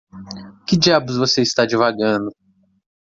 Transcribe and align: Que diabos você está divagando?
Que 0.65 0.75
diabos 0.77 1.15
você 1.15 1.43
está 1.43 1.63
divagando? 1.63 2.31